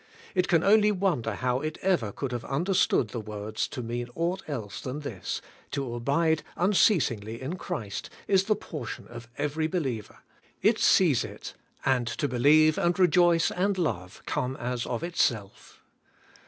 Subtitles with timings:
[0.33, 4.41] It can only wonder how it ever could have understood the words to mean aught
[4.49, 5.43] else than this:
[5.73, 10.17] To abide unceasingly in Christ is the portion of every believer.
[10.63, 11.53] It sees it;
[11.85, 15.83] and to believe, and rejoice, and love, come as of itself.